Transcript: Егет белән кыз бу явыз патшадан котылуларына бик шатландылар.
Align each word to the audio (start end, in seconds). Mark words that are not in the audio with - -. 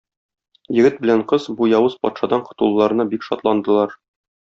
Егет 0.77 0.97
белән 1.03 1.21
кыз 1.33 1.47
бу 1.61 1.69
явыз 1.75 2.01
патшадан 2.07 2.45
котылуларына 2.51 3.11
бик 3.15 3.33
шатландылар. 3.33 4.01